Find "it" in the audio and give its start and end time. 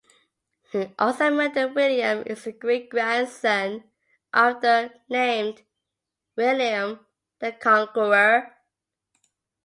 0.73-0.95